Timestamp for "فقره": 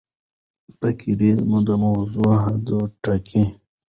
0.79-1.31